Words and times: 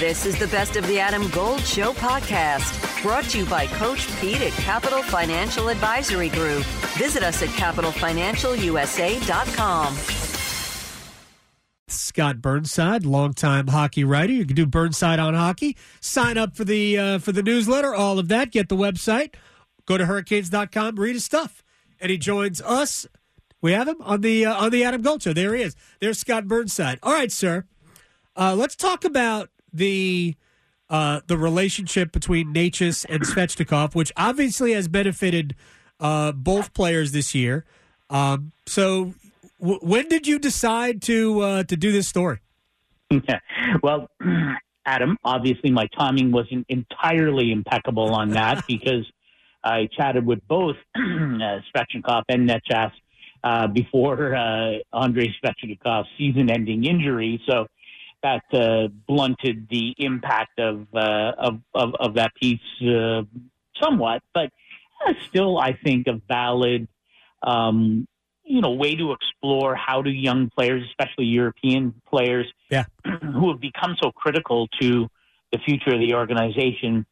This 0.00 0.24
is 0.24 0.38
the 0.38 0.46
Best 0.46 0.76
of 0.76 0.86
the 0.86 0.98
Adam 0.98 1.28
Gold 1.28 1.60
Show 1.60 1.92
podcast, 1.92 3.02
brought 3.02 3.24
to 3.24 3.40
you 3.40 3.44
by 3.44 3.66
Coach 3.66 4.08
Pete 4.18 4.40
at 4.40 4.52
Capital 4.52 5.02
Financial 5.02 5.68
Advisory 5.68 6.30
Group. 6.30 6.64
Visit 6.96 7.22
us 7.22 7.42
at 7.42 7.50
capitalfinancialusa.com. 7.50 9.94
Scott 11.86 12.40
Burnside, 12.40 13.04
longtime 13.04 13.66
hockey 13.66 14.02
writer. 14.02 14.32
You 14.32 14.46
can 14.46 14.56
do 14.56 14.64
Burnside 14.64 15.18
on 15.18 15.34
hockey. 15.34 15.76
Sign 16.00 16.38
up 16.38 16.56
for 16.56 16.64
the 16.64 16.96
uh, 16.96 17.18
for 17.18 17.32
the 17.32 17.42
newsletter, 17.42 17.94
all 17.94 18.18
of 18.18 18.28
that. 18.28 18.52
Get 18.52 18.70
the 18.70 18.76
website. 18.76 19.34
Go 19.84 19.98
to 19.98 20.06
hurricanes.com, 20.06 20.96
read 20.96 21.12
his 21.12 21.26
stuff. 21.26 21.62
And 22.00 22.10
he 22.10 22.16
joins 22.16 22.62
us. 22.62 23.06
We 23.60 23.72
have 23.72 23.86
him 23.86 24.00
on 24.00 24.22
the 24.22 24.46
uh, 24.46 24.54
on 24.54 24.70
the 24.70 24.82
Adam 24.82 25.02
Gold 25.02 25.24
Show. 25.24 25.34
There 25.34 25.54
he 25.54 25.62
is. 25.62 25.76
There's 26.00 26.18
Scott 26.18 26.48
Burnside. 26.48 26.98
All 27.02 27.12
right, 27.12 27.30
sir. 27.30 27.66
Uh, 28.34 28.54
let's 28.54 28.76
talk 28.76 29.04
about 29.04 29.50
the 29.72 30.36
uh, 30.88 31.20
the 31.26 31.38
relationship 31.38 32.10
between 32.12 32.52
Necas 32.52 33.06
and 33.08 33.22
Svechnikov, 33.22 33.94
which 33.94 34.12
obviously 34.16 34.72
has 34.72 34.88
benefited 34.88 35.54
uh, 36.00 36.32
both 36.32 36.74
players 36.74 37.12
this 37.12 37.34
year. 37.34 37.64
Um, 38.08 38.50
so, 38.66 39.14
w- 39.60 39.78
when 39.82 40.08
did 40.08 40.26
you 40.26 40.38
decide 40.38 41.00
to 41.02 41.40
uh, 41.40 41.62
to 41.64 41.76
do 41.76 41.92
this 41.92 42.08
story? 42.08 42.40
well, 43.82 44.08
Adam, 44.86 45.16
obviously 45.24 45.70
my 45.70 45.86
timing 45.96 46.32
wasn't 46.32 46.66
entirely 46.68 47.52
impeccable 47.52 48.14
on 48.14 48.30
that 48.30 48.66
because 48.68 49.06
I 49.62 49.88
chatted 49.96 50.26
with 50.26 50.40
both 50.48 50.76
uh, 50.96 50.98
Svechnikov 50.98 52.22
and 52.28 52.48
Necas 52.48 52.92
uh, 53.44 53.66
before 53.68 54.34
uh, 54.34 54.72
Andrei 54.92 55.34
Svechnikov's 55.42 56.08
season-ending 56.18 56.84
injury. 56.84 57.40
So 57.48 57.66
that 58.22 58.42
uh, 58.52 58.88
blunted 59.06 59.68
the 59.70 59.94
impact 59.98 60.58
of, 60.58 60.86
uh, 60.94 61.32
of, 61.38 61.60
of, 61.74 61.94
of 61.98 62.14
that 62.14 62.34
piece 62.34 62.60
uh, 62.82 63.22
somewhat, 63.80 64.22
but 64.34 64.50
still, 65.28 65.58
I 65.58 65.72
think 65.72 66.06
a 66.06 66.20
valid, 66.28 66.88
um, 67.42 68.06
you 68.44 68.60
know, 68.60 68.72
way 68.72 68.96
to 68.96 69.12
explore 69.12 69.74
how 69.74 70.02
do 70.02 70.10
young 70.10 70.50
players, 70.50 70.84
especially 70.88 71.26
European 71.26 71.94
players, 72.08 72.46
yeah. 72.70 72.84
who 73.04 73.50
have 73.50 73.60
become 73.60 73.96
so 74.02 74.10
critical 74.10 74.68
to 74.80 75.08
the 75.52 75.58
future 75.58 75.94
of 75.94 76.00
the 76.00 76.14
organization, 76.14 77.06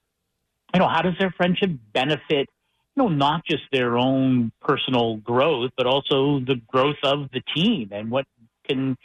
you 0.74 0.80
know, 0.80 0.88
how 0.88 1.02
does 1.02 1.14
their 1.18 1.32
friendship 1.36 1.70
benefit? 1.92 2.48
You 2.96 3.04
know, 3.04 3.08
not 3.08 3.44
just 3.44 3.62
their 3.72 3.96
own 3.96 4.52
personal 4.60 5.16
growth, 5.16 5.70
but 5.76 5.86
also 5.86 6.40
the 6.40 6.56
growth 6.66 6.96
of 7.02 7.30
the 7.32 7.40
team 7.54 7.90
and 7.92 8.10
what 8.10 8.26
can, 8.68 8.96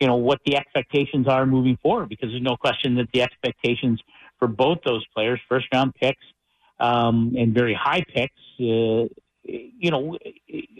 you 0.00 0.06
know, 0.06 0.16
what 0.16 0.40
the 0.44 0.56
expectations 0.56 1.28
are 1.28 1.46
moving 1.46 1.78
forward. 1.82 2.08
Because 2.08 2.30
there's 2.30 2.42
no 2.42 2.56
question 2.56 2.96
that 2.96 3.08
the 3.12 3.22
expectations 3.22 4.00
for 4.38 4.48
both 4.48 4.78
those 4.84 5.04
players, 5.14 5.40
first 5.48 5.66
round 5.72 5.94
picks 5.94 6.24
um, 6.78 7.34
and 7.38 7.54
very 7.54 7.74
high 7.74 8.02
picks, 8.02 8.34
uh, 8.60 9.06
you 9.44 9.90
know, 9.90 10.18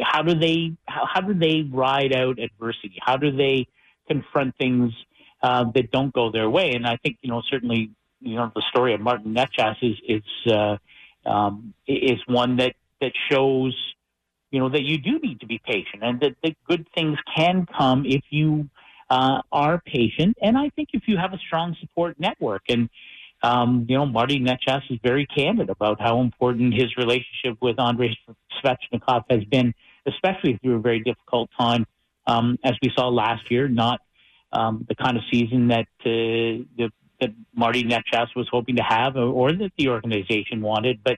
how 0.00 0.22
do 0.22 0.34
they 0.34 0.72
how, 0.86 1.06
how 1.12 1.20
do 1.20 1.34
they 1.34 1.62
ride 1.70 2.14
out 2.14 2.38
adversity? 2.38 2.98
How 3.00 3.16
do 3.16 3.34
they 3.34 3.66
confront 4.08 4.56
things 4.56 4.92
uh, 5.42 5.64
that 5.74 5.91
don't 5.91 6.12
go 6.12 6.30
their 6.30 6.48
way? 6.48 6.72
And 6.74 6.86
I 6.86 6.96
think 6.96 7.18
you 7.22 7.30
know 7.30 7.42
certainly 7.50 7.91
you 8.20 8.36
know 8.36 8.50
the 8.55 8.62
story 8.70 8.94
of 8.94 9.00
Martin 9.00 9.34
Necas 9.34 9.77
is 9.83 9.96
is 10.08 10.52
uh, 10.52 10.77
um, 11.27 11.74
is 11.86 12.18
one 12.27 12.56
that 12.56 12.74
that 13.00 13.12
shows 13.30 13.77
you 14.51 14.59
know, 14.59 14.69
that 14.69 14.83
you 14.83 14.98
do 14.98 15.19
need 15.19 15.41
to 15.41 15.47
be 15.47 15.61
patient 15.65 16.03
and 16.03 16.20
that, 16.20 16.37
that 16.43 16.55
good 16.69 16.87
things 16.95 17.19
can 17.37 17.67
come 17.67 18.05
if 18.05 18.23
you 18.31 18.69
uh, 19.09 19.42
are 19.53 19.81
patient. 19.84 20.37
And 20.42 20.57
I 20.57 20.70
think 20.70 20.91
if 20.92 21.03
you 21.07 21.17
have 21.17 21.33
a 21.33 21.39
strong 21.39 21.77
support 21.81 22.19
network 22.19 22.62
and, 22.69 22.89
um, 23.42 23.87
you 23.89 23.97
know, 23.97 24.07
Marty 24.07 24.39
Necas 24.39 24.83
is 24.91 24.98
very 25.03 25.27
candid 25.27 25.70
about 25.70 26.01
how 26.01 26.20
important 26.20 26.75
his 26.75 26.97
relationship 26.97 27.57
with 27.61 27.81
Andrei 27.81 28.17
Svechnikov 28.62 29.24
has 29.30 29.45
been, 29.45 29.73
especially 30.07 30.58
through 30.63 30.77
a 30.77 30.80
very 30.80 31.01
difficult 31.01 31.48
time, 31.58 31.86
um, 32.27 32.58
as 32.64 32.74
we 32.83 32.91
saw 32.97 33.08
last 33.08 33.51
year, 33.51 33.67
not 33.69 34.01
um, 34.53 34.85
the 34.89 34.95
kind 34.95 35.17
of 35.17 35.23
season 35.33 35.69
that, 35.69 35.86
uh, 36.01 36.67
the, 36.77 36.92
that 37.20 37.30
Marty 37.55 37.85
Necas 37.85 38.35
was 38.36 38.48
hoping 38.51 38.77
to 38.77 38.83
have 38.83 39.17
or, 39.17 39.27
or 39.27 39.53
that 39.53 39.73
the 39.79 39.89
organization 39.89 40.61
wanted, 40.61 41.03
but, 41.03 41.17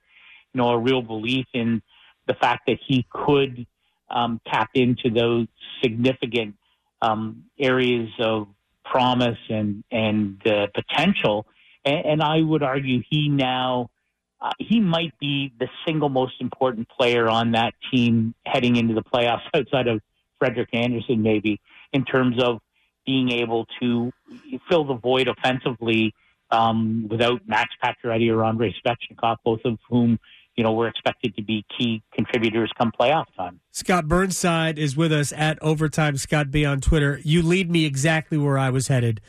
you 0.53 0.61
know, 0.61 0.69
a 0.71 0.79
real 0.79 1.03
belief 1.03 1.47
in 1.55 1.83
the 2.27 2.35
fact 2.35 2.63
that 2.67 2.79
he 2.87 3.07
could 3.11 3.67
um, 4.11 4.41
tap 4.47 4.71
into 4.75 5.11
those 5.11 5.47
significant 5.83 6.57
um, 7.01 7.45
areas 7.59 8.09
of 8.21 8.49
promise 8.85 9.39
and 9.49 9.85
and 9.91 10.47
uh, 10.47 10.67
potential. 10.75 11.47
And, 11.85 12.07
and, 12.07 12.23
I 12.23 12.41
would 12.41 12.63
argue 12.63 13.03
he 13.09 13.29
now 13.29 13.91
uh, 14.41 14.53
he 14.59 14.81
might 14.81 15.19
be 15.19 15.53
the 15.59 15.69
single 15.87 16.09
most 16.09 16.35
important 16.41 16.89
player 16.89 17.29
on 17.29 17.53
that 17.53 17.75
team 17.93 18.35
heading 18.45 18.77
into 18.77 18.95
the 18.95 19.03
playoffs, 19.03 19.43
outside 19.55 19.89
of 19.89 20.01
Frederik 20.39 20.71
Andersen, 20.73 21.23
maybe 21.23 21.61
in 21.93 22.05
terms 22.05 22.43
of 22.43 22.61
being 23.07 23.31
able 23.33 23.67
to 23.81 24.13
fill 24.69 24.85
the 24.85 24.95
void 24.95 25.29
offensively 25.29 26.15
um, 26.51 27.09
without 27.11 27.41
Max 27.47 27.71
Pacioretty 27.83 28.33
or 28.33 28.45
Andrei 28.45 28.75
Svechnikov, 28.85 29.37
both 29.45 29.61
of 29.65 29.79
whom 29.89 30.19
you 30.57 30.65
know, 30.65 30.73
we're 30.73 30.89
expected 30.89 31.35
to 31.37 31.43
be 31.43 31.65
key 31.77 32.03
contributors 32.15 32.71
come 32.77 32.93
playoff 32.99 33.25
time. 33.37 33.61
Scott 33.71 34.07
Burnside 34.07 34.79
is 34.79 34.97
with 34.97 35.13
us 35.13 35.33
at 35.33 35.61
Overtime 35.63 36.17
Scott 36.17 36.51
B 36.51 36.65
on 36.65 36.81
Twitter. 36.81 37.21
You 37.25 37.43
lead 37.43 37.71
me 37.71 37.85
exactly 37.85 38.37
where 38.37 38.59
I 38.59 38.71
was 38.71 38.89
headed 38.89 39.21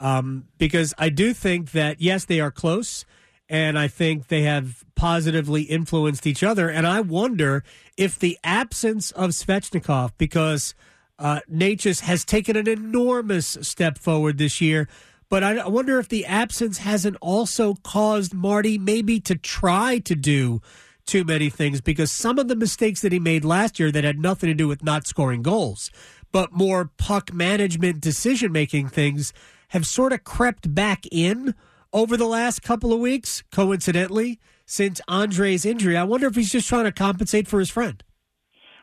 um, 0.00 0.48
because 0.58 0.92
I 0.98 1.08
do 1.08 1.32
think 1.32 1.70
that, 1.72 2.00
yes, 2.00 2.24
they 2.24 2.40
are 2.40 2.50
close, 2.50 3.04
and 3.48 3.78
I 3.78 3.86
think 3.86 4.26
they 4.26 4.42
have 4.42 4.84
positively 4.96 5.62
influenced 5.62 6.26
each 6.26 6.42
other. 6.42 6.68
And 6.68 6.86
I 6.86 7.00
wonder 7.00 7.62
if 7.96 8.18
the 8.18 8.38
absence 8.42 9.12
of 9.12 9.30
Svechnikov, 9.30 10.12
because 10.18 10.74
uh, 11.18 11.40
Necas 11.50 12.00
has 12.00 12.24
taken 12.24 12.56
an 12.56 12.68
enormous 12.68 13.58
step 13.62 13.98
forward 13.98 14.38
this 14.38 14.60
year 14.60 14.88
but 15.32 15.42
I 15.42 15.66
wonder 15.66 15.98
if 15.98 16.10
the 16.10 16.26
absence 16.26 16.76
hasn't 16.76 17.16
also 17.22 17.76
caused 17.82 18.34
Marty 18.34 18.76
maybe 18.76 19.18
to 19.20 19.34
try 19.34 19.98
to 20.00 20.14
do 20.14 20.60
too 21.06 21.24
many 21.24 21.48
things 21.48 21.80
because 21.80 22.10
some 22.10 22.38
of 22.38 22.48
the 22.48 22.54
mistakes 22.54 23.00
that 23.00 23.12
he 23.12 23.18
made 23.18 23.42
last 23.42 23.80
year 23.80 23.90
that 23.92 24.04
had 24.04 24.18
nothing 24.18 24.48
to 24.48 24.54
do 24.54 24.68
with 24.68 24.84
not 24.84 25.06
scoring 25.06 25.40
goals, 25.40 25.90
but 26.32 26.52
more 26.52 26.90
puck 26.98 27.32
management 27.32 28.02
decision 28.02 28.52
making 28.52 28.88
things 28.88 29.32
have 29.68 29.86
sort 29.86 30.12
of 30.12 30.22
crept 30.22 30.74
back 30.74 31.06
in 31.10 31.54
over 31.94 32.18
the 32.18 32.28
last 32.28 32.62
couple 32.62 32.92
of 32.92 33.00
weeks, 33.00 33.42
coincidentally, 33.50 34.38
since 34.66 35.00
Andre's 35.08 35.64
injury. 35.64 35.96
I 35.96 36.04
wonder 36.04 36.26
if 36.26 36.34
he's 36.34 36.52
just 36.52 36.68
trying 36.68 36.84
to 36.84 36.92
compensate 36.92 37.48
for 37.48 37.58
his 37.58 37.70
friend. 37.70 38.04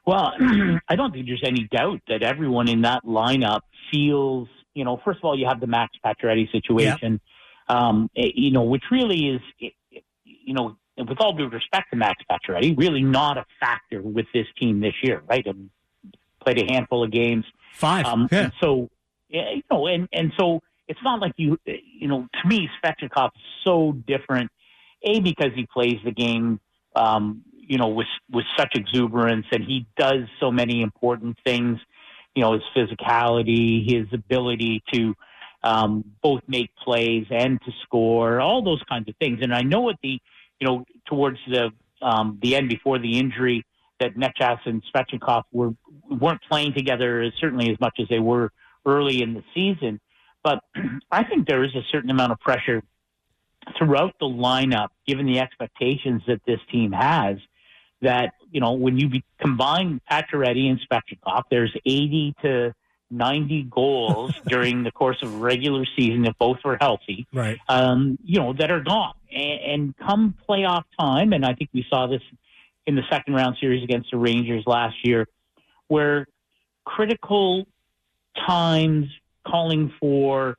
Well, 0.08 0.34
I 0.90 0.96
don't 0.96 1.12
think 1.12 1.28
there's 1.28 1.44
any 1.46 1.68
doubt 1.72 2.02
that 2.08 2.24
everyone 2.24 2.68
in 2.68 2.82
that 2.82 3.04
lineup 3.06 3.62
feels 3.92 4.48
you 4.80 4.86
know, 4.86 5.02
first 5.04 5.20
of 5.20 5.26
all, 5.26 5.38
you 5.38 5.46
have 5.46 5.60
the 5.60 5.68
Max 5.68 5.92
Pacioretty 6.04 6.50
situation, 6.54 7.20
um, 7.68 8.10
it, 8.16 8.34
you 8.36 8.52
know, 8.52 8.64
which 8.64 8.84
really 8.90 9.28
is, 9.28 9.42
it, 9.60 9.74
it, 9.92 10.04
you 10.24 10.54
know, 10.54 10.78
with 10.98 11.20
all 11.20 11.34
due 11.34 11.50
respect 11.50 11.88
to 11.92 11.98
Max 11.98 12.24
Pacioretty, 12.32 12.78
really 12.78 13.04
not 13.04 13.38
a 13.38 13.46
factor 13.60 14.02
with 14.02 14.26
this 14.34 14.48
team 14.58 14.80
this 14.80 14.94
year, 15.04 15.22
right? 15.28 15.46
And 15.46 15.70
played 16.42 16.62
a 16.62 16.74
handful 16.74 17.04
of 17.04 17.12
games, 17.12 17.44
five. 17.74 18.06
Um, 18.06 18.30
yeah. 18.32 18.44
And 18.44 18.54
so, 18.62 18.90
you 19.28 19.64
know, 19.70 19.88
and 19.88 20.08
and 20.14 20.32
so 20.40 20.62
it's 20.88 21.04
not 21.04 21.20
like 21.20 21.34
you, 21.36 21.60
you 21.66 22.08
know, 22.08 22.26
to 22.42 22.48
me, 22.48 22.70
Svechnikov 22.82 23.32
is 23.36 23.42
so 23.66 23.92
different. 24.08 24.50
A 25.04 25.20
because 25.20 25.52
he 25.56 25.68
plays 25.74 25.98
the 26.06 26.12
game, 26.12 26.62
um, 26.96 27.44
you 27.54 27.78
know, 27.78 27.90
with 27.90 28.08
with 28.32 28.46
such 28.58 28.76
exuberance, 28.76 29.46
and 29.52 29.62
he 29.62 29.86
does 29.98 30.24
so 30.40 30.52
many 30.52 30.82
important 30.82 31.38
things 31.46 31.80
you 32.36 32.44
know, 32.44 32.54
his 32.54 32.64
physicality, 32.76 33.90
his 33.90 34.08
ability 34.14 34.84
to 34.94 35.16
um, 35.64 36.06
both 36.22 36.42
make 36.48 36.70
plays 36.76 37.26
and 37.30 37.60
to 37.62 37.72
score, 37.84 38.40
all 38.40 38.64
those 38.64 38.82
kinds 38.88 39.10
of 39.10 39.16
things. 39.18 39.40
And 39.42 39.54
I 39.54 39.62
know 39.62 39.90
at 39.90 39.98
the, 40.02 40.20
you 40.60 40.68
know, 40.68 40.86
towards 41.06 41.38
the 41.48 41.72
um, 42.02 42.40
the 42.42 42.56
end 42.56 42.70
before 42.70 42.98
the 42.98 43.20
injury, 43.20 43.66
that 44.00 44.16
Necas 44.16 44.60
and 44.66 44.82
Svechnikov 44.94 45.44
were 45.52 45.74
weren't 46.10 46.42
playing 46.50 46.74
together 46.74 47.22
as 47.22 47.34
certainly 47.40 47.70
as 47.70 47.80
much 47.80 47.98
as 48.00 48.08
they 48.10 48.20
were 48.20 48.52
early 48.86 49.22
in 49.22 49.34
the 49.34 49.44
season. 49.54 50.00
But 50.44 50.64
I 51.12 51.24
think 51.24 51.48
there 51.48 51.64
is 51.64 51.76
a 51.76 51.84
certain 51.92 52.10
amount 52.10 52.32
of 52.32 52.40
pressure 52.40 52.82
throughout 53.78 54.16
the 54.20 54.26
lineup, 54.26 54.90
given 55.06 55.26
the 55.26 55.40
expectations 55.40 56.22
that 56.28 56.42
this 56.48 56.60
team 56.72 56.92
has, 56.92 57.38
that 58.02 58.34
you 58.52 58.60
know 58.60 58.74
when 58.74 58.98
you 58.98 59.10
be, 59.10 59.24
combine 59.40 60.02
Pacioretty 60.10 60.70
and 60.70 60.80
Svechnikov, 60.90 61.44
there's 61.50 61.76
80 61.86 62.36
to 62.42 62.76
90 63.12 63.64
goals 63.64 64.34
during 64.48 64.84
the 64.84 64.92
course 64.92 65.18
of 65.22 65.34
a 65.34 65.38
regular 65.38 65.86
season 65.96 66.26
if 66.26 66.38
both 66.38 66.58
were 66.64 66.78
healthy. 66.80 67.28
Right. 67.34 67.58
Um, 67.68 68.18
you 68.24 68.40
know 68.40 68.54
that 68.54 68.72
are 68.72 68.82
gone, 68.82 69.16
and, 69.32 69.62
and 69.62 69.98
come 69.98 70.36
playoff 70.48 70.84
time, 71.00 71.34
and 71.34 71.46
I 71.46 71.54
think 71.54 71.70
we 71.74 71.86
saw 71.90 72.08
this 72.08 72.22
in 72.86 72.96
the 72.96 73.04
second 73.10 73.34
round 73.34 73.58
series 73.60 73.84
against 73.84 74.12
the 74.12 74.18
Rangers 74.18 74.64
last 74.66 74.96
year, 75.04 75.28
where 75.88 76.28
critical 76.86 77.68
times 78.48 79.08
calling 79.46 79.92
for 80.00 80.58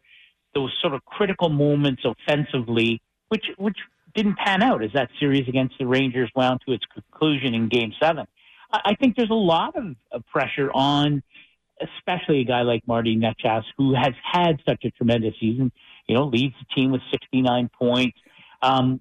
those 0.55 0.73
sort 0.81 0.95
of 0.95 1.05
critical 1.05 1.49
moments 1.49 2.03
offensively, 2.05 3.01
which 3.29 3.47
which 3.57 3.79
didn't 4.15 4.37
pan 4.37 4.63
out 4.63 4.83
as 4.83 4.91
that 4.95 5.09
series 5.19 5.49
against 5.49 5.77
the 5.79 5.87
Rangers 5.87 6.31
wound 6.35 6.61
to 6.67 6.73
its 6.73 6.85
conclusion 6.93 7.55
in 7.55 7.69
Game 7.69 7.93
Seven. 8.01 8.27
I, 8.73 8.81
I 8.87 8.95
think 8.95 9.17
there's 9.17 9.31
a 9.31 9.35
lot 9.35 9.77
of, 9.77 10.25
pressure 10.33 10.71
on, 10.73 11.23
especially 11.81 12.41
a 12.41 12.45
guy 12.45 12.63
like 12.63 12.87
Marty 12.87 13.17
Necas, 13.17 13.65
who 13.77 13.95
has 13.95 14.13
had 14.33 14.61
such 14.69 14.85
a 14.85 14.91
tremendous 14.91 15.35
season. 15.41 15.73
You 16.07 16.17
know, 16.17 16.25
leads 16.25 16.55
the 16.59 16.75
team 16.75 16.91
with 16.91 17.03
69 17.11 17.71
points. 17.79 18.19
Um, 18.63 19.01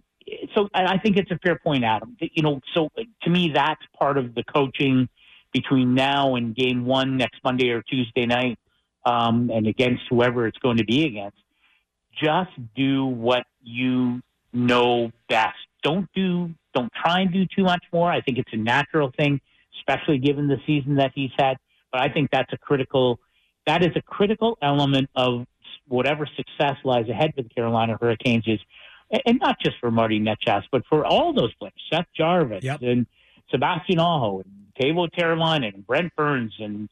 so 0.56 0.70
I 0.74 0.98
think 1.00 1.18
it's 1.18 1.32
a 1.32 1.40
fair 1.40 1.58
point, 1.58 1.84
Adam. 1.84 2.16
You 2.20 2.44
know, 2.44 2.62
so 2.76 2.90
to 3.24 3.30
me, 3.30 3.52
that's 3.54 3.82
part 3.98 4.18
of 4.18 4.36
the 4.36 4.44
coaching 4.44 5.10
between 5.52 5.96
now 5.96 6.36
and 6.36 6.56
game 6.56 6.86
one 6.86 7.18
next 7.18 7.44
Monday 7.44 7.70
or 7.70 7.82
Tuesday 7.82 8.26
night, 8.26 8.60
um, 9.06 9.50
and 9.52 9.68
against 9.68 10.04
whoever 10.10 10.46
it's 10.46 10.58
going 10.60 10.78
to 10.78 10.86
be 10.86 11.06
against. 11.06 11.38
Just 12.22 12.52
do 12.76 13.06
what 13.06 13.44
you 13.64 14.22
know 14.54 15.12
best. 15.28 15.58
Don't 15.84 16.10
do, 16.14 16.52
don't 16.74 16.92
try 16.94 17.22
and 17.22 17.32
do 17.32 17.46
too 17.46 17.64
much 17.64 17.84
more. 17.94 18.12
I 18.12 18.22
think 18.22 18.38
it's 18.38 18.52
a 18.54 18.58
natural 18.58 19.12
thing, 19.18 19.40
especially 19.80 20.18
given 20.18 20.48
the 20.48 20.58
season 20.68 20.96
that 20.96 21.12
he's 21.16 21.32
had. 21.38 21.58
But 21.92 22.02
I 22.02 22.10
think 22.10 22.30
that's 22.32 22.52
a 22.54 22.58
critical, 22.58 23.20
that 23.66 23.82
is 23.82 23.92
a 23.96 24.02
critical 24.02 24.58
element 24.62 25.10
of 25.16 25.46
whatever 25.88 26.28
success 26.36 26.76
lies 26.84 27.10
ahead 27.10 27.34
for 27.36 27.42
the 27.42 27.50
Carolina 27.50 27.98
Hurricanes 28.00 28.44
is 28.48 28.60
and 29.26 29.40
not 29.40 29.60
just 29.60 29.78
for 29.80 29.92
Marty 29.92 30.20
Necas, 30.20 30.64
but 30.72 30.84
for 30.88 31.06
all 31.06 31.34
those 31.34 31.54
players, 31.56 31.74
Seth 31.92 32.06
Jarvis 32.16 32.64
yep. 32.64 32.82
and 32.82 33.08
Sebastian 33.50 34.00
Aho 34.00 34.44
and 34.44 34.68
Teuvo 34.80 35.10
Teravainen 35.10 35.74
and 35.74 35.88
Brent 35.88 36.16
Burns 36.16 36.54
and 36.60 36.90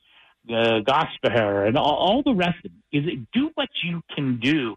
uh, 0.49 0.81
Gosper 0.81 1.67
and 1.67 1.77
all, 1.77 1.95
all, 1.95 2.23
the 2.23 2.33
rest 2.33 2.57
of 2.65 2.71
them. 2.71 2.83
Is 2.91 3.03
it, 3.05 3.31
do 3.33 3.51
what 3.55 3.69
you 3.83 4.01
can 4.15 4.39
do, 4.39 4.75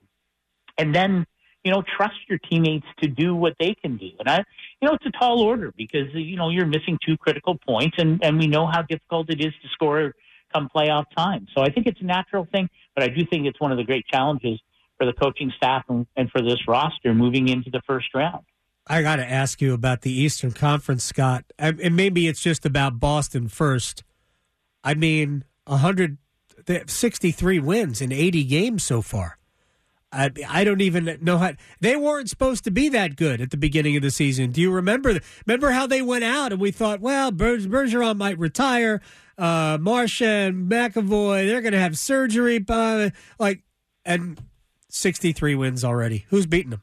and 0.77 0.95
then 0.95 1.27
you 1.65 1.71
know 1.73 1.83
trust 1.97 2.17
your 2.29 2.39
teammates 2.39 2.87
to 3.03 3.09
do 3.09 3.35
what 3.35 3.55
they 3.61 3.75
can 3.75 3.97
do. 3.97 4.11
And 4.19 4.29
I, 4.29 4.45
you 4.81 4.89
know, 4.89 4.95
it's 4.95 5.07
a 5.07 5.19
tall 5.19 5.41
order 5.41 5.73
because 5.77 6.09
you 6.15 6.37
know 6.37 6.51
you're 6.51 6.67
missing 6.67 6.99
two 7.05 7.17
critical 7.17 7.59
points, 7.59 7.97
and 7.99 8.23
and 8.25 8.39
we 8.39 8.47
know 8.47 8.67
how 8.67 8.83
difficult 8.83 9.31
it 9.31 9.41
is 9.41 9.53
to 9.63 9.69
score 9.73 10.15
come 10.53 10.69
playoff 10.75 11.05
time. 11.17 11.47
So 11.55 11.63
I 11.63 11.71
think 11.71 11.87
it's 11.87 12.01
a 12.01 12.05
natural 12.05 12.47
thing, 12.51 12.69
but 12.95 13.05
I 13.05 13.09
do 13.09 13.25
think 13.25 13.47
it's 13.47 13.61
one 13.61 13.71
of 13.73 13.79
the 13.79 13.85
great 13.85 14.05
challenges 14.07 14.61
for 14.99 15.07
the 15.07 15.13
coaching 15.13 15.53
staff 15.57 15.85
and, 15.89 16.07
and 16.17 16.31
for 16.31 16.43
this 16.43 16.67
roster 16.69 17.15
moving 17.15 17.49
into 17.49 17.71
the 17.71 17.81
first 17.87 18.09
round. 18.15 18.45
I 18.87 19.03
got 19.03 19.17
to 19.17 19.29
ask 19.31 19.61
you 19.63 19.75
about 19.75 20.03
the 20.03 20.13
Eastern 20.13 20.53
Conference, 20.53 21.05
Scott. 21.05 21.45
And 21.59 21.95
maybe 21.95 22.27
it's 22.27 22.41
just 22.41 22.67
about 22.67 22.99
Boston 22.99 23.49
first. 23.49 24.03
I 24.83 24.95
mean, 24.95 25.45
163 25.67 27.59
wins 27.61 28.01
in 28.01 28.11
80 28.11 28.45
games 28.45 28.83
so 28.85 29.01
far. 29.01 29.39
I, 30.13 30.31
I 30.49 30.65
don't 30.65 30.81
even 30.81 31.19
know 31.21 31.39
how 31.39 31.53
they 31.81 31.97
weren't 31.97 32.29
supposed 32.29 32.65
to 32.65 32.71
be 32.71 32.89
that 32.89 33.17
good 33.17 33.41
at 33.41 33.51
the 33.51 33.57
beginning 33.57 33.97
of 33.97 34.03
the 34.03 34.11
season. 34.11 34.51
Do 34.51 34.61
you 34.61 34.71
remember? 34.73 35.21
Remember 35.47 35.71
how 35.71 35.87
they 35.87 36.03
went 36.03 36.25
out 36.25 36.53
and 36.53 36.61
we 36.61 36.71
thought, 36.73 37.01
well, 37.01 37.31
Bergeron 37.31 38.17
might 38.17 38.39
retire. 38.39 39.01
Uh, 39.39 39.79
Marchand, 39.81 40.71
McAvoy, 40.71 41.47
they're 41.47 41.63
going 41.63 41.73
to 41.73 41.79
have 41.79 41.97
surgery. 41.97 42.65
Uh, 42.69 43.11
like, 43.39 43.63
and 44.05 44.41
63 44.89 45.55
wins 45.55 45.85
already. 45.85 46.27
Who's 46.29 46.47
beating 46.47 46.71
them? 46.71 46.83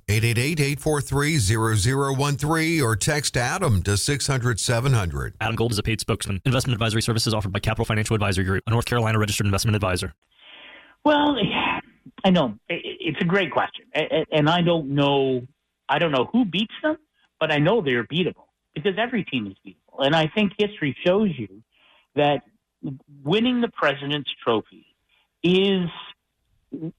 888 0.09 0.57
843-0013 0.79 2.83
or 2.83 2.95
text 2.95 3.37
Adam 3.37 3.83
to 3.83 3.91
600-700. 3.91 5.33
Adam 5.39 5.55
Gold 5.55 5.71
is 5.71 5.79
a 5.79 5.83
paid 5.83 6.01
spokesman. 6.01 6.41
Investment 6.45 6.73
advisory 6.73 7.01
services 7.01 7.33
offered 7.33 7.53
by 7.53 7.59
Capital 7.59 7.85
Financial 7.85 8.15
Advisory 8.15 8.45
Group, 8.45 8.63
a 8.67 8.69
North 8.69 8.85
Carolina 8.85 9.19
registered 9.19 9.45
investment 9.45 9.75
advisor. 9.75 10.13
Well, 11.03 11.35
I 12.23 12.29
know 12.29 12.57
it's 12.69 13.21
a 13.21 13.25
great 13.25 13.51
question, 13.51 13.85
and 14.31 14.49
I 14.49 14.61
don't 14.61 14.89
know. 14.89 15.47
I 15.89 15.99
don't 15.99 16.11
know 16.11 16.29
who 16.31 16.45
beats 16.45 16.73
them, 16.83 16.97
but 17.39 17.51
I 17.51 17.57
know 17.57 17.81
they're 17.81 18.03
beatable 18.03 18.45
because 18.75 18.93
every 18.97 19.23
team 19.23 19.47
is 19.47 19.55
beatable, 19.65 20.05
and 20.05 20.15
I 20.15 20.27
think 20.27 20.53
history 20.57 20.95
shows 21.05 21.29
you 21.37 21.63
that 22.15 22.43
winning 23.23 23.61
the 23.61 23.69
President's 23.69 24.29
Trophy 24.43 24.85
is 25.43 25.89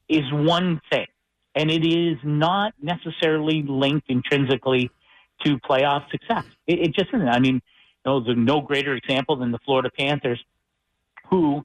is 0.09 0.33
one 0.33 0.81
thing 0.91 1.07
and 1.55 1.71
it 1.71 1.85
is 1.85 2.19
not 2.25 2.75
necessarily 2.81 3.63
linked 3.63 4.09
intrinsically 4.09 4.91
to 5.45 5.59
playoff 5.59 6.09
success. 6.11 6.45
It, 6.67 6.81
it 6.81 6.95
just 6.95 7.09
isn't. 7.13 7.29
I 7.29 7.39
mean, 7.39 7.55
you 7.55 7.63
know, 8.07 8.21
there's 8.21 8.39
no 8.39 8.61
greater 8.61 8.95
example 8.95 9.37
than 9.37 9.53
the 9.53 9.59
Florida 9.65 9.91
Panthers, 9.97 10.43
who, 11.31 11.65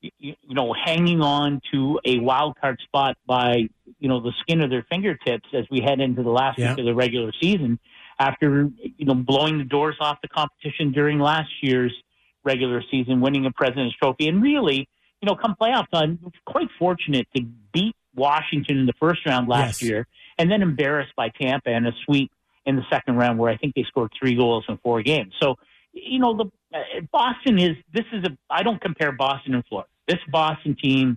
you, 0.00 0.10
you 0.18 0.54
know, 0.54 0.72
hanging 0.72 1.20
on 1.20 1.60
to 1.72 2.00
a 2.04 2.18
wild 2.18 2.58
card 2.60 2.78
spot 2.84 3.16
by 3.26 3.68
you 3.98 4.08
know 4.08 4.20
the 4.20 4.32
skin 4.40 4.60
of 4.60 4.70
their 4.70 4.86
fingertips 4.88 5.48
as 5.52 5.64
we 5.70 5.80
head 5.80 6.00
into 6.00 6.22
the 6.22 6.30
last 6.30 6.58
yeah. 6.58 6.70
week 6.70 6.80
of 6.80 6.84
the 6.84 6.94
regular 6.94 7.32
season, 7.40 7.78
after 8.18 8.70
you 8.80 9.06
know 9.06 9.14
blowing 9.14 9.58
the 9.58 9.64
doors 9.64 9.96
off 10.00 10.18
the 10.22 10.28
competition 10.28 10.92
during 10.92 11.18
last 11.18 11.50
year's 11.62 11.92
regular 12.44 12.82
season, 12.90 13.20
winning 13.20 13.46
a 13.46 13.50
President's 13.50 13.96
Trophy, 13.96 14.28
and 14.28 14.42
really, 14.42 14.88
you 15.20 15.26
know, 15.26 15.34
come 15.34 15.56
playoff 15.60 15.88
time, 15.90 16.18
quite 16.46 16.68
fortunate 16.78 17.26
to 17.36 17.42
beat 17.72 17.96
Washington 18.18 18.78
in 18.78 18.86
the 18.86 18.92
first 19.00 19.24
round 19.24 19.48
last 19.48 19.80
yes. 19.80 19.88
year, 19.88 20.06
and 20.38 20.50
then 20.50 20.62
embarrassed 20.62 21.12
by 21.16 21.30
Tampa 21.30 21.70
in 21.70 21.86
a 21.86 21.92
sweep 22.04 22.30
in 22.66 22.76
the 22.76 22.82
second 22.90 23.16
round 23.16 23.38
where 23.38 23.50
I 23.50 23.56
think 23.56 23.74
they 23.74 23.84
scored 23.84 24.12
three 24.18 24.34
goals 24.34 24.64
in 24.68 24.76
four 24.78 25.02
games. 25.02 25.32
So, 25.40 25.56
you 25.92 26.18
know, 26.18 26.36
the 26.36 26.44
uh, 26.76 27.00
Boston 27.10 27.58
is 27.58 27.76
this 27.94 28.04
is 28.12 28.24
a 28.24 28.36
I 28.50 28.62
don't 28.62 28.80
compare 28.80 29.10
Boston 29.10 29.54
and 29.54 29.64
Florida. 29.66 29.88
This 30.06 30.18
Boston 30.30 30.76
team, 30.80 31.16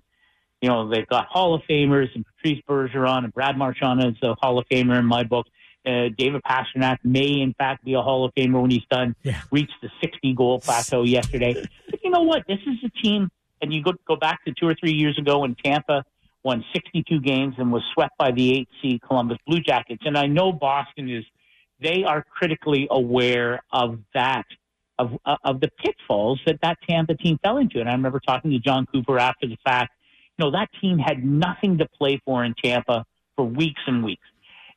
you 0.61 0.69
know, 0.69 0.89
they've 0.89 1.07
got 1.07 1.27
Hall 1.27 1.53
of 1.53 1.61
Famers 1.69 2.07
and 2.15 2.25
Patrice 2.25 2.63
Bergeron 2.67 3.25
and 3.25 3.33
Brad 3.33 3.57
Marchand 3.57 4.01
is 4.01 4.15
a 4.23 4.35
Hall 4.35 4.59
of 4.59 4.65
Famer 4.69 4.97
in 4.97 5.05
my 5.05 5.23
book. 5.23 5.45
Uh, 5.85 6.09
David 6.15 6.41
Pastrnak 6.43 6.97
may 7.03 7.41
in 7.41 7.53
fact 7.57 7.83
be 7.83 7.95
a 7.95 8.01
Hall 8.01 8.23
of 8.23 8.33
Famer 8.33 8.61
when 8.61 8.71
he's 8.71 8.85
done. 8.89 9.15
Yeah. 9.23 9.41
Reached 9.51 9.73
the 9.81 9.89
60 10.01 10.33
goal 10.33 10.61
plateau 10.61 11.03
yesterday. 11.03 11.53
But 11.89 11.99
you 12.01 12.11
know 12.11 12.21
what? 12.21 12.47
This 12.47 12.59
is 12.65 12.77
a 12.85 12.89
team, 13.03 13.29
and 13.61 13.73
you 13.73 13.83
go 13.83 13.91
go 14.07 14.15
back 14.15 14.45
to 14.45 14.53
two 14.53 14.67
or 14.67 14.75
three 14.75 14.93
years 14.93 15.17
ago 15.17 15.39
when 15.39 15.55
Tampa 15.55 16.05
won 16.43 16.63
62 16.73 17.19
games 17.21 17.55
and 17.57 17.71
was 17.71 17.83
swept 17.93 18.17
by 18.17 18.31
the 18.31 18.59
8 18.59 18.69
seed 18.81 19.01
Columbus 19.07 19.37
Blue 19.45 19.59
Jackets. 19.59 20.01
And 20.05 20.17
I 20.17 20.27
know 20.27 20.51
Boston 20.51 21.09
is, 21.09 21.23
they 21.81 22.03
are 22.03 22.23
critically 22.23 22.87
aware 22.89 23.61
of 23.71 23.99
that, 24.13 24.45
of, 24.97 25.11
of 25.43 25.59
the 25.61 25.69
pitfalls 25.83 26.39
that 26.45 26.59
that 26.61 26.77
Tampa 26.87 27.15
team 27.15 27.37
fell 27.43 27.57
into. 27.57 27.79
And 27.79 27.89
I 27.89 27.93
remember 27.93 28.19
talking 28.19 28.51
to 28.51 28.59
Jon 28.59 28.85
Cooper 28.91 29.19
after 29.19 29.47
the 29.47 29.57
fact. 29.63 29.93
You 30.37 30.45
know, 30.45 30.51
that 30.51 30.69
team 30.79 30.97
had 30.97 31.23
nothing 31.23 31.77
to 31.79 31.87
play 31.87 32.19
for 32.25 32.43
in 32.43 32.55
Tampa 32.63 33.05
for 33.35 33.45
weeks 33.45 33.81
and 33.85 34.03
weeks. 34.03 34.25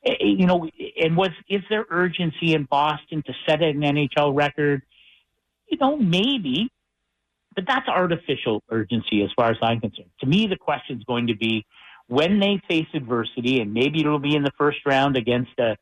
Eh, 0.05 0.13
eh, 0.13 0.25
you 0.25 0.47
know, 0.47 0.69
and 1.03 1.17
was, 1.17 1.31
is 1.49 1.63
there 1.71 1.87
urgency 1.91 2.55
in 2.55 2.65
Boston 2.65 3.23
to 3.27 3.33
set 3.47 3.63
an 3.63 3.81
NHL 3.81 4.35
record? 4.35 4.83
You 5.71 5.79
know, 5.79 5.97
maybe, 5.97 6.71
but 7.55 7.65
that's 7.67 7.89
artificial 7.89 8.63
urgency 8.71 9.23
as 9.23 9.31
far 9.37 9.51
as 9.51 9.57
I'm 9.63 9.81
concerned. 9.81 10.11
To 10.21 10.27
me, 10.27 10.47
the 10.47 10.57
question 10.57 10.99
is 10.99 11.05
going 11.05 11.29
to 11.29 11.37
be 11.37 11.65
when 12.07 12.39
they 12.39 12.61
face 12.69 12.87
adversity, 12.95 13.61
and 13.61 13.73
maybe 13.73 14.01
it'll 14.01 14.19
be 14.19 14.37
in 14.37 14.43
the 14.43 14.53
first 14.59 14.79
round 14.85 15.17
against 15.17 15.53
a 15.59 15.77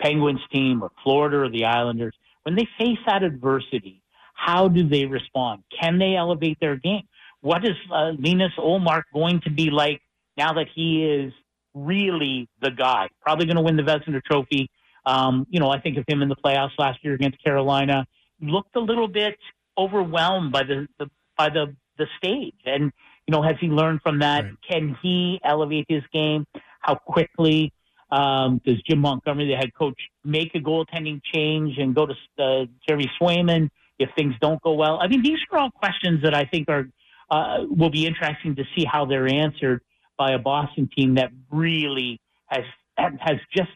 Penguins 0.00 0.40
team 0.52 0.82
or 0.82 0.90
Florida 1.02 1.38
or 1.38 1.48
the 1.48 1.64
Islanders. 1.64 2.14
When 2.42 2.54
they 2.54 2.68
face 2.78 2.98
that 3.06 3.22
adversity, 3.22 4.02
how 4.34 4.68
do 4.68 4.88
they 4.88 5.06
respond? 5.06 5.64
Can 5.80 5.98
they 5.98 6.14
elevate 6.14 6.58
their 6.60 6.76
game? 6.76 7.02
What 7.40 7.64
is 7.64 7.76
uh, 7.92 8.12
Linus 8.18 8.52
Ullmark 8.58 9.04
going 9.12 9.40
to 9.42 9.50
be 9.50 9.70
like 9.70 10.00
now 10.36 10.52
that 10.54 10.66
he 10.74 11.04
is 11.04 11.32
really 11.74 12.48
the 12.60 12.70
guy? 12.70 13.08
Probably 13.20 13.46
going 13.46 13.56
to 13.56 13.62
win 13.62 13.76
the 13.76 13.82
Vezina 13.82 14.22
Trophy. 14.22 14.70
Um, 15.04 15.46
you 15.50 15.60
know, 15.60 15.70
I 15.70 15.80
think 15.80 15.96
of 15.96 16.04
him 16.08 16.22
in 16.22 16.28
the 16.28 16.36
playoffs 16.36 16.78
last 16.78 16.98
year 17.02 17.14
against 17.14 17.42
Carolina. 17.42 18.06
Looked 18.40 18.76
a 18.76 18.80
little 18.80 19.08
bit 19.08 19.38
overwhelmed 19.78 20.52
by 20.52 20.62
the, 20.62 20.88
the 20.98 21.10
by 21.36 21.48
the 21.48 21.74
the 21.98 22.06
stage. 22.18 22.54
And 22.64 22.92
you 23.26 23.32
know, 23.32 23.42
has 23.42 23.56
he 23.60 23.68
learned 23.68 24.00
from 24.02 24.20
that? 24.20 24.44
Right. 24.44 24.54
Can 24.68 24.96
he 25.02 25.40
elevate 25.44 25.86
his 25.88 26.02
game? 26.12 26.46
How 26.80 26.94
quickly 26.94 27.72
um, 28.10 28.60
does 28.64 28.80
Jim 28.82 29.00
Montgomery, 29.00 29.48
the 29.48 29.56
head 29.56 29.74
coach, 29.74 30.00
make 30.24 30.54
a 30.54 30.58
goaltending 30.58 31.20
change 31.34 31.78
and 31.78 31.94
go 31.94 32.06
to 32.06 32.14
uh, 32.38 32.66
Jeremy 32.86 33.10
Swayman 33.20 33.70
if 33.98 34.08
things 34.16 34.34
don't 34.40 34.62
go 34.62 34.74
well? 34.74 34.98
I 35.00 35.08
mean, 35.08 35.22
these 35.22 35.38
are 35.50 35.58
all 35.58 35.70
questions 35.70 36.22
that 36.22 36.34
I 36.34 36.44
think 36.44 36.68
are 36.68 36.88
uh, 37.30 37.64
will 37.68 37.90
be 37.90 38.06
interesting 38.06 38.54
to 38.56 38.64
see 38.76 38.84
how 38.84 39.04
they're 39.04 39.26
answered 39.26 39.82
by 40.16 40.32
a 40.32 40.38
Boston 40.38 40.88
team 40.96 41.16
that 41.16 41.30
really 41.50 42.20
has 42.46 42.64
has 42.96 43.36
just 43.54 43.70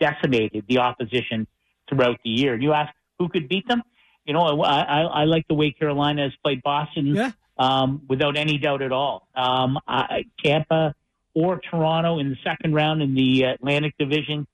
decimated 0.00 0.64
the 0.68 0.78
opposition 0.78 1.46
throughout 1.88 2.18
the 2.24 2.30
year. 2.30 2.54
And 2.54 2.62
you 2.62 2.72
ask 2.72 2.92
who 3.18 3.28
could 3.28 3.48
beat 3.48 3.68
them? 3.68 3.82
You 4.24 4.32
know, 4.32 4.62
I, 4.62 4.80
I, 4.82 5.00
I 5.02 5.24
like 5.24 5.46
the 5.48 5.54
way 5.54 5.70
Carolina 5.72 6.22
has 6.22 6.32
played 6.42 6.62
Boston 6.62 7.14
Yeah. 7.14 7.32
um, 7.58 8.02
without 8.08 8.36
any 8.36 8.58
doubt 8.58 8.82
at 8.82 8.92
all. 8.92 9.28
Um, 9.34 9.78
I, 9.86 10.24
Tampa 10.42 10.94
or 11.34 11.60
Toronto 11.70 12.18
in 12.18 12.30
the 12.30 12.36
second 12.44 12.74
round 12.74 13.02
in 13.02 13.14
the 13.14 13.42
Atlantic 13.42 13.94
Division, 13.98 14.46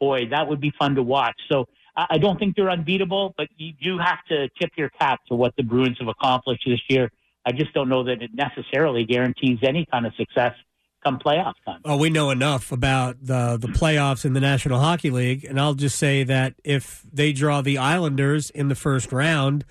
boy, 0.00 0.28
that 0.30 0.48
would 0.48 0.60
be 0.60 0.72
fun 0.78 0.94
to 0.94 1.02
watch. 1.02 1.34
So 1.50 1.66
I, 1.96 2.06
I 2.10 2.18
don't 2.18 2.38
think 2.38 2.56
they're 2.56 2.70
unbeatable, 2.70 3.34
but 3.36 3.48
you 3.56 3.72
do 3.82 3.98
have 3.98 4.24
to 4.28 4.48
tip 4.60 4.70
your 4.76 4.88
cap 4.88 5.20
to 5.28 5.34
what 5.34 5.54
the 5.56 5.62
Bruins 5.62 5.98
have 5.98 6.08
accomplished 6.08 6.62
this 6.66 6.80
year. 6.88 7.10
I 7.44 7.52
just 7.52 7.72
don't 7.74 7.88
know 7.88 8.04
that 8.04 8.22
it 8.22 8.30
necessarily 8.34 9.04
guarantees 9.04 9.58
any 9.62 9.86
kind 9.90 10.06
of 10.06 10.14
success 10.14 10.54
come 11.02 11.18
playoff 11.18 11.54
time. 11.64 11.80
Oh, 11.84 11.96
we 11.96 12.10
know 12.10 12.30
enough 12.30 12.72
about 12.72 13.16
the 13.22 13.56
the 13.56 13.68
playoffs 13.68 14.24
in 14.24 14.32
the 14.32 14.40
National 14.40 14.80
Hockey 14.80 15.10
League, 15.10 15.44
and 15.44 15.60
I'll 15.60 15.74
just 15.74 15.96
say 15.98 16.24
that 16.24 16.54
if 16.64 17.04
they 17.12 17.32
draw 17.32 17.60
the 17.60 17.78
Islanders 17.78 18.50
in 18.50 18.68
the 18.68 18.74
first 18.74 19.12
round, 19.12 19.64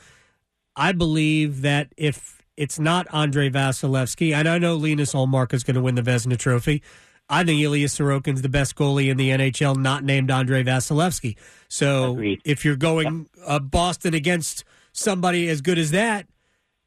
I 0.75 0.91
believe 0.91 1.61
that 1.61 1.93
if 1.97 2.41
it's 2.55 2.79
not 2.79 3.07
Andre 3.11 3.49
Vasilevskiy, 3.49 4.33
and 4.33 4.47
I 4.47 4.57
know 4.57 4.75
Linus 4.75 5.13
Ullmark 5.13 5.53
is 5.53 5.63
going 5.63 5.75
to 5.75 5.81
win 5.81 5.95
the 5.95 6.01
Vezina 6.01 6.37
Trophy. 6.37 6.81
I 7.29 7.43
think 7.43 7.61
Ilya 7.61 7.87
Sorokin's 7.87 8.41
the 8.41 8.49
best 8.49 8.75
goalie 8.75 9.09
in 9.09 9.17
the 9.17 9.29
NHL, 9.29 9.75
not 9.75 10.03
named 10.03 10.31
Andre 10.31 10.63
Vasilevskiy. 10.63 11.35
So 11.67 12.13
Agreed. 12.13 12.41
if 12.45 12.63
you're 12.63 12.77
going 12.77 13.27
uh, 13.45 13.59
Boston 13.59 14.13
against 14.13 14.63
somebody 14.93 15.49
as 15.49 15.61
good 15.61 15.77
as 15.77 15.91
that, 15.91 16.25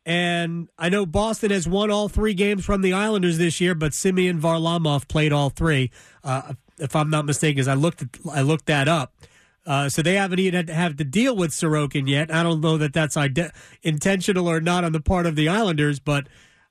and 0.07 0.69
I 0.78 0.88
know 0.88 1.04
Boston 1.04 1.50
has 1.50 1.69
won 1.69 1.90
all 1.90 2.09
three 2.09 2.35
games 2.35 2.64
from 2.64 2.83
the 2.83 2.92
Islanders 2.92 3.38
this 3.38 3.61
year, 3.61 3.75
but 3.75 3.95
Semyon 3.95 4.40
Varlamov 4.40 5.09
played 5.09 5.33
all 5.33 5.50
three. 5.50 5.90
Uh, 6.25 6.54
if 6.78 6.97
I'm 6.97 7.11
not 7.11 7.26
mistaken, 7.26 7.61
as 7.61 7.69
I 7.69 7.75
looked, 7.75 8.02
at, 8.02 8.09
I 8.30 8.40
looked 8.40 8.66
that 8.66 8.88
up. 8.88 9.14
Uh, 9.66 9.88
so 9.88 10.00
they 10.00 10.14
haven't 10.14 10.38
even 10.38 10.54
had 10.54 10.66
to 10.69 10.75
have 10.75 10.97
to 10.97 11.04
deal 11.04 11.37
with 11.37 11.50
Sorokin 11.50 12.09
yet. 12.09 12.33
I 12.33 12.42
don't 12.42 12.62
know 12.62 12.78
that 12.78 12.95
that's 12.95 13.16
ide- 13.16 13.52
intentional 13.83 14.49
or 14.49 14.61
not 14.61 14.85
on 14.85 14.92
the 14.92 15.00
part 15.00 15.26
of 15.26 15.37
the 15.37 15.49
Islanders, 15.49 16.00
but 16.00 16.28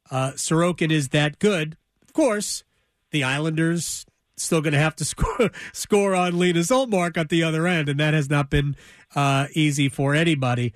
uh, 0.10 0.32
Sorokin 0.32 0.92
is 0.92 1.10
that 1.10 1.38
good. 1.38 1.78
Of 2.02 2.14
course, 2.14 2.64
the 3.12 3.24
Islanders 3.24 4.06
still 4.38 4.62
going 4.62 4.74
to 4.74 4.80
have 4.80 4.96
to 4.96 5.06
score 5.06 5.52
score 5.72 6.16
on 6.16 6.40
Linus 6.40 6.72
Ullmark 6.72 7.16
at 7.16 7.30
the 7.30 7.44
other 7.44 7.68
end, 7.68 7.90
and 7.90 8.00
that 8.00 8.16
has 8.16 8.30
not 8.30 8.50
been 8.50 8.76
uh, 9.16 9.48
easy 9.54 9.88
for 9.88 10.16
anybody 10.16 10.74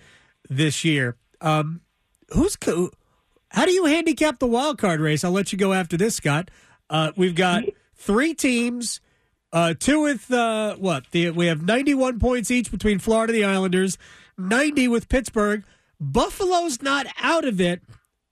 this 0.50 0.86
year. 0.86 1.17
Um, 1.41 1.81
who's 2.33 2.55
co- 2.55 2.91
how 3.49 3.65
do 3.65 3.71
you 3.71 3.85
handicap 3.85 4.39
the 4.39 4.47
wild 4.47 4.77
card 4.77 4.99
race? 4.99 5.23
I'll 5.23 5.31
let 5.31 5.51
you 5.51 5.57
go 5.57 5.73
after 5.73 5.97
this, 5.97 6.15
Scott. 6.15 6.49
Uh, 6.89 7.11
we've 7.15 7.35
got 7.35 7.63
three 7.95 8.33
teams, 8.33 8.99
uh, 9.51 9.73
two 9.77 10.01
with 10.01 10.31
uh, 10.31 10.75
what? 10.75 11.05
The, 11.11 11.29
we 11.29 11.47
have 11.47 11.61
ninety-one 11.63 12.19
points 12.19 12.51
each 12.51 12.71
between 12.71 12.99
Florida 12.99 13.33
and 13.33 13.41
the 13.41 13.45
Islanders, 13.45 13.97
ninety 14.37 14.87
with 14.87 15.09
Pittsburgh. 15.09 15.63
Buffalo's 15.99 16.81
not 16.81 17.05
out 17.21 17.45
of 17.45 17.61
it, 17.61 17.81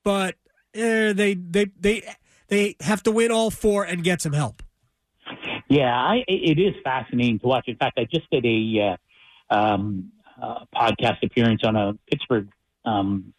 but 0.04 0.36
uh, 0.76 1.14
they 1.14 1.36
they 1.36 1.66
they 1.80 2.04
they 2.48 2.76
have 2.82 3.04
to 3.04 3.12
win 3.12 3.32
all 3.32 3.50
four 3.50 3.84
and 3.84 4.04
get 4.04 4.22
some 4.22 4.34
help. 4.34 4.62
Yeah, 5.70 5.96
I, 5.96 6.26
it 6.28 6.60
is 6.60 6.74
fascinating 6.84 7.40
to 7.40 7.48
watch. 7.48 7.66
In 7.68 7.78
fact, 7.78 7.98
I 7.98 8.04
just 8.04 8.30
did 8.30 8.46
a 8.46 8.98
uh, 9.50 9.56
um, 9.56 10.12
uh, 10.42 10.66
podcast 10.76 11.24
appearance 11.24 11.62
on 11.64 11.78
a 11.78 11.94
Pittsburgh 12.10 12.50
um, 12.84 13.34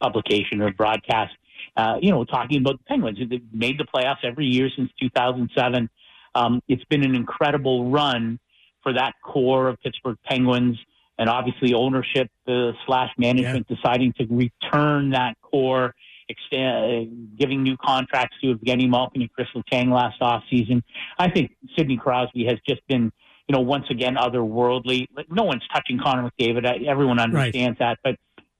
publication 0.00 0.60
or 0.60 0.72
broadcast. 0.72 1.32
Uh, 1.76 1.96
you 2.00 2.10
know, 2.10 2.24
talking 2.24 2.58
about 2.58 2.78
the 2.78 2.84
Penguins. 2.84 3.18
They've 3.28 3.40
made 3.52 3.78
the 3.78 3.84
playoffs 3.84 4.24
every 4.24 4.46
year 4.46 4.68
since 4.74 4.90
2007. 5.00 5.88
Um, 6.34 6.60
it's 6.68 6.84
been 6.84 7.04
an 7.04 7.14
incredible 7.14 7.90
run 7.90 8.38
for 8.82 8.92
that 8.92 9.14
core 9.22 9.68
of 9.68 9.80
Pittsburgh 9.80 10.18
Penguins, 10.28 10.78
and 11.18 11.28
obviously 11.28 11.74
ownership 11.74 12.30
uh, 12.46 12.72
slash 12.86 13.10
management 13.18 13.66
deciding 13.68 14.12
to 14.14 14.26
return 14.26 15.10
that 15.10 15.36
core 15.42 15.94
extend, 16.28 17.36
giving 17.38 17.62
new 17.62 17.76
contracts 17.76 18.36
to 18.40 18.54
Evgeny 18.54 18.88
Malkin 18.88 19.22
and 19.22 19.32
Chris 19.32 19.48
Letang 19.54 19.92
last 19.92 20.20
offseason. 20.20 20.82
I 21.18 21.30
think 21.30 21.52
Sidney 21.76 21.96
Crosby 21.96 22.44
has 22.46 22.58
just 22.68 22.86
been, 22.86 23.10
you 23.48 23.52
know, 23.52 23.60
once 23.60 23.86
again 23.90 24.16
otherworldly. 24.16 25.06
Like, 25.16 25.30
No 25.30 25.44
one's 25.44 25.62
touching 25.72 25.98
Connor 25.98 26.30
McDavid. 26.30 26.86
Everyone 26.86 27.18
understands 27.18 27.78
that, 27.78 27.98
but 28.04 28.16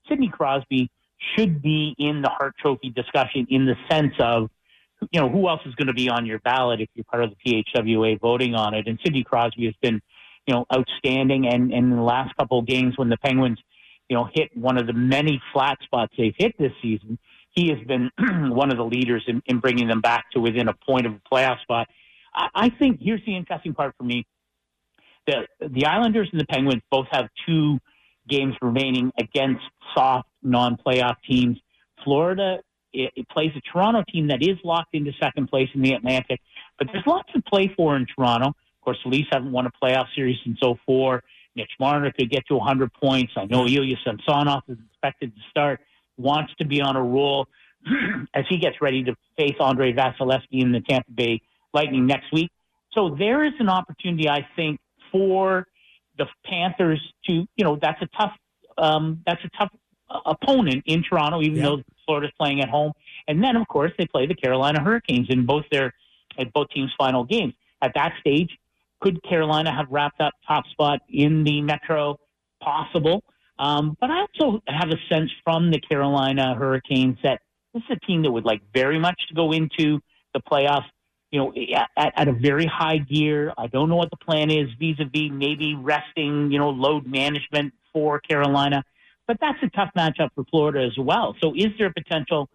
Sidney 0.08 0.28
Crosby 0.28 0.90
should 1.37 1.62
be 1.62 1.94
in 1.98 2.22
the 2.22 2.28
Hart 2.28 2.54
Trophy 2.60 2.90
discussion 2.90 3.46
in 3.50 3.66
the 3.66 3.75
sense 3.90 4.14
of, 4.18 4.50
you 5.10 5.20
know, 5.20 5.28
who 5.28 5.48
else 5.48 5.60
is 5.66 5.75
going 5.75 5.88
to 5.88 5.94
be 5.94 6.08
on 6.08 6.26
your 6.26 6.38
ballot 6.40 6.80
if 6.80 6.88
you're 6.94 7.04
part 7.04 7.25
of 7.25 7.30
the 7.30 7.64
PHWA 7.75 8.20
voting 8.20 8.54
on 8.54 8.75
it? 8.75 8.87
And 8.87 8.98
Sidney 9.04 9.25
Crosby 9.25 9.66
has 9.66 9.75
been, 9.80 10.00
you 10.46 10.54
know, 10.54 10.66
outstanding. 10.72 11.46
And, 11.46 11.72
and 11.72 11.90
in 11.92 11.96
the 11.96 12.02
last 12.02 12.34
couple 12.37 12.58
of 12.58 12.66
games 12.66 12.94
when 12.96 13.08
the 13.08 13.16
Penguins, 13.18 13.58
you 14.08 14.16
know, 14.16 14.28
hit 14.32 14.50
one 14.56 14.78
of 14.78 14.87
the 14.87 14.92
many 14.92 15.40
flat 15.52 15.78
spots 15.82 16.12
they've 16.16 16.34
hit 16.37 16.56
this 16.58 16.72
season, 16.82 17.18
he 17.50 17.68
has 17.68 17.78
been 17.87 18.10
one 18.54 18.70
of 18.70 18.76
the 18.76 18.84
leaders 18.84 19.25
in, 19.26 19.42
in 19.46 19.58
bringing 19.58 19.88
them 19.88 20.00
back 20.00 20.30
to 20.32 20.40
within 20.40 20.68
a 20.68 20.75
point 20.75 21.06
of 21.06 21.12
a 21.12 21.34
playoff 21.34 21.60
spot. 21.62 21.88
I, 22.34 22.48
I 22.54 22.70
think 22.70 23.00
here's 23.00 23.25
the 23.26 23.37
interesting 23.37 23.75
part 23.75 23.94
for 23.96 24.04
me. 24.04 24.26
The, 25.26 25.46
the 25.60 25.87
Islanders 25.87 26.28
and 26.32 26.40
the 26.40 26.46
Penguins 26.46 26.82
both 26.90 27.06
have 27.10 27.28
two 27.46 27.78
games 28.28 28.54
remaining 28.62 29.11
against 29.18 29.62
soft 29.94 30.28
non-playoff 30.42 31.16
teams. 31.28 31.58
Florida 32.04 32.58
it, 32.92 33.12
it 33.16 33.28
plays 33.28 33.52
a 33.56 33.61
Toronto 33.61 34.02
team 34.11 34.28
that 34.28 34.42
is 34.42 34.56
locked 34.64 34.94
into 34.94 35.12
second 35.20 35.49
place 35.49 35.68
in 35.75 35.82
the 35.82 35.92
Atlantic, 35.92 36.40
but 36.78 36.88
there's 36.92 37.06
lots 37.06 37.30
to 37.32 37.42
play 37.42 37.73
for 37.76 37.97
in 37.97 38.06
Toronto. 38.06 38.49
Of 38.49 38.85
course, 38.85 38.99
the 39.04 39.11
Leafs 39.11 39.28
haven't 39.30 39.52
won 39.52 39.66
a 39.66 39.70
playoff 39.82 40.06
series 40.14 40.37
since 40.44 40.58
04. 40.87 41.23
Mitch 41.54 41.70
Marner 41.80 42.12
could 42.12 42.30
get 42.30 42.47
to 42.49 42.56
100 42.56 42.92
points. 42.94 43.32
I 43.37 43.44
know 43.47 43.66
Ilya 43.66 43.97
Samsonov 44.04 44.62
is 44.68 44.78
expected 44.90 45.35
to 45.35 45.40
start, 45.50 45.80
wants 46.16 46.52
to 46.58 46.64
be 46.64 46.80
on 46.80 46.97
a 46.97 47.02
roll 47.02 47.47
as 48.35 48.44
he 48.49 48.58
gets 48.58 48.76
ready 48.80 49.02
to 49.04 49.14
face 49.37 49.56
Andre 49.61 49.92
Vasilevskiy 49.92 50.62
in 50.62 50.73
the 50.73 50.80
Tampa 50.80 51.11
Bay 51.11 51.42
Lightning 51.75 52.06
next 52.06 52.32
week. 52.32 52.50
So 52.92 53.14
there 53.18 53.44
is 53.44 53.52
an 53.58 53.68
opportunity, 53.68 54.28
I 54.28 54.47
think, 54.56 54.80
for 55.12 55.66
the 56.18 56.26
Panthers 56.44 57.00
to, 57.26 57.32
you 57.32 57.64
know, 57.64 57.78
that's 57.80 58.00
a 58.02 58.08
tough, 58.18 58.32
um, 58.76 59.22
that's 59.26 59.42
a 59.44 59.48
tough 59.56 59.70
uh, 60.10 60.20
opponent 60.26 60.82
in 60.87 61.02
Toronto, 61.02 61.40
even 61.40 61.58
Yeah. 61.58 61.64
though 61.64 61.82
Florida's 62.04 62.32
playing 62.38 62.60
at 62.60 62.68
home. 62.68 62.92
And 63.26 63.42
then, 63.42 63.56
of 63.56 63.66
course, 63.68 63.92
they 63.98 64.06
play 64.06 64.26
the 64.26 64.34
Carolina 64.34 64.82
Hurricanes 64.82 65.28
in 65.30 65.46
both 65.46 65.64
their, 65.70 65.94
at 66.38 66.52
both 66.52 66.68
teams' 66.70 66.92
final 66.98 67.25
games. 67.25 67.54
At 67.82 67.92
that 67.94 68.12
stage, 68.20 68.50
could 69.00 69.22
Carolina 69.22 69.72
have 69.75 69.87
wrapped 69.90 70.20
up 70.20 70.32
top 70.46 70.66
spot 70.66 71.00
in 71.08 71.44
the 71.44 71.62
Metro? 71.62 72.18
Possible. 72.60 73.22
Um, 73.58 73.96
but 74.00 74.10
I 74.10 74.20
also 74.20 74.60
have 74.66 74.90
a 74.90 74.96
sense 75.08 75.30
from 75.44 75.70
the 75.70 75.80
Carolina 75.80 76.54
Hurricanes 76.54 77.18
that 77.22 77.40
this 77.75 77.82
is 77.88 77.96
a 78.02 78.06
team 78.06 78.22
that 78.22 78.30
would 78.30 78.44
like 78.44 78.62
very 78.75 78.98
much 78.98 79.20
to 79.28 79.34
go 79.34 79.52
into 79.52 80.00
the 80.34 80.40
playoffs, 80.40 80.87
you 81.30 81.38
know, 81.38 81.52
at, 81.97 82.12
at 82.16 82.28
a 82.28 82.32
very 82.32 82.66
high 82.66 82.99
gear. 82.99 83.52
I 83.58 83.66
don't 83.66 83.88
know 83.88 83.97
what 83.97 84.11
the 84.11 84.16
plan 84.16 84.50
is 84.50 84.68
vis-a-vis 84.78 85.30
maybe 85.30 85.75
resting, 85.75 86.50
you 86.50 86.58
know, 86.58 86.70
load 86.70 87.06
management 87.06 87.75
for 87.92 88.20
Carolina, 88.20 88.82
but 89.26 89.38
that's 89.40 89.58
a 89.62 89.68
tough 89.70 89.90
matchup 89.97 90.30
for 90.35 90.44
Florida 90.50 90.85
as 90.85 90.97
well. 90.99 91.37
So 91.42 91.54
is 91.54 91.68
there 91.78 91.92
potential 91.92 92.49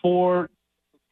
for 0.00 0.48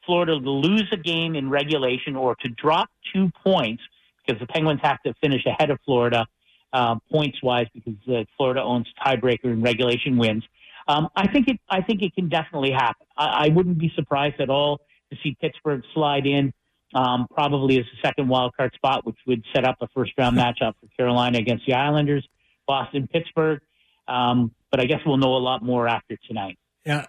Florida 0.07 0.41
to 0.41 0.51
lose 0.51 0.89
a 0.93 0.97
game 0.97 1.35
in 1.35 1.51
regulation 1.51 2.17
or 2.17 2.35
to 2.37 2.49
drop 2.49 2.89
two 3.13 3.31
points 3.45 3.83
because 4.27 4.41
the 4.41 4.47
Penguins 4.47 4.81
have 4.83 5.03
to 5.03 5.15
finish 5.21 5.45
ahead 5.45 5.71
of 5.71 5.79
Florida 5.85 6.27
uh, 6.73 6.97
points 7.11 7.43
wise 7.43 7.67
because 7.75 7.99
uh, 8.09 8.25
Florida 8.37 8.63
owns 8.63 8.87
tiebreaker 9.05 9.45
in 9.45 9.63
regulation 9.63 10.17
wins. 10.17 10.45
Um, 10.87 11.09
I 11.15 11.27
think 11.29 11.49
it. 11.49 11.61
I 11.69 11.83
think 11.83 12.03
it 12.03 12.15
can 12.15 12.29
definitely 12.31 12.71
happen. 12.71 13.07
I, 13.17 13.47
I 13.47 13.49
wouldn't 13.49 13.79
be 13.79 13.93
surprised 13.95 14.41
at 14.41 14.49
all 14.49 14.81
to 15.11 15.19
see 15.23 15.37
Pittsburgh 15.41 15.83
slide 15.93 16.27
in, 16.27 16.53
um, 16.95 17.27
probably 17.33 17.79
as 17.79 17.85
a 17.87 18.07
second 18.07 18.29
wild 18.29 18.57
card 18.57 18.73
spot, 18.75 19.05
which 19.07 19.19
would 19.27 19.45
set 19.55 19.65
up 19.65 19.77
a 19.81 19.89
first 19.95 20.13
round 20.19 20.37
matchup 20.39 20.75
for 20.81 20.89
Carolina 20.97 21.39
against 21.39 21.67
the 21.67 21.75
Islanders, 21.75 22.27
Boston, 22.67 23.09
Pittsburgh. 23.13 23.61
Um, 24.07 24.53
but 24.71 24.81
I 24.81 24.87
guess 24.87 25.01
we'll 25.05 25.17
know 25.17 25.37
a 25.37 25.39
lot 25.39 25.63
more 25.63 25.89
after 25.89 26.17
tonight. 26.27 26.59
Yeah. 26.85 27.07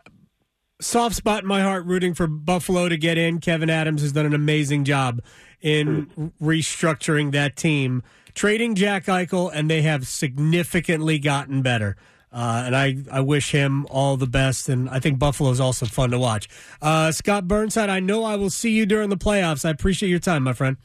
Soft 0.82 1.16
spot 1.16 1.44
in 1.44 1.48
my 1.48 1.62
heart 1.62 1.86
rooting 1.86 2.14
for 2.14 2.28
Buffalo 2.28 2.88
to 2.88 2.98
get 2.98 3.18
in. 3.18 3.40
Kevyn 3.40 3.70
Adams 3.70 4.02
has 4.02 4.14
done 4.14 4.26
an 4.26 4.34
amazing 4.34 4.86
job 4.86 5.22
in 5.62 6.32
restructuring 6.42 7.34
that 7.34 7.58
team, 7.58 8.02
trading 8.34 8.76
Jack 8.76 9.06
Eichel, 9.06 9.52
and 9.54 9.70
they 9.70 9.82
have 9.82 10.08
significantly 10.08 11.20
gotten 11.20 11.62
better. 11.62 11.98
Uh, 12.32 12.64
and 12.66 12.76
I, 12.76 12.98
I 13.12 13.22
wish 13.22 13.52
him 13.52 13.88
all 13.90 14.18
the 14.18 14.28
best. 14.28 14.70
And 14.70 14.90
I 14.90 15.00
think 15.00 15.20
Buffalo 15.20 15.50
is 15.50 15.60
also 15.60 15.86
fun 15.86 16.12
to 16.12 16.20
watch. 16.20 16.48
Uh, 16.82 17.12
Scott 17.12 17.48
Burnside, 17.48 17.90
I 17.90 18.00
know 18.00 18.24
I 18.24 18.36
will 18.36 18.50
see 18.50 18.72
you 18.72 18.86
during 18.86 19.10
the 19.10 19.18
playoffs. 19.18 19.66
I 19.66 19.72
appreciate 19.72 20.10
your 20.10 20.20
time, 20.20 20.44
my 20.44 20.54
friend. 20.54 20.78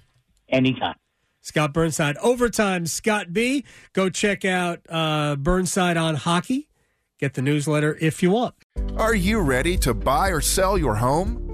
Anytime. 0.48 0.94
Scott 1.40 1.74
Burnside, 1.74 2.16
overtime. 2.18 2.86
Scott 2.86 3.32
B. 3.32 3.64
Go 3.92 4.08
check 4.08 4.44
out 4.46 4.80
uh, 4.88 5.36
Burnside 5.36 5.98
on 5.98 6.14
hockey. 6.14 6.68
Get 7.18 7.34
the 7.34 7.42
newsletter 7.42 7.98
if 8.00 8.22
you 8.22 8.30
want. 8.30 8.54
Are 8.96 9.14
you 9.14 9.40
ready 9.40 9.76
to 9.78 9.92
buy 9.92 10.28
or 10.28 10.40
sell 10.40 10.78
your 10.78 10.96
home? 10.96 11.53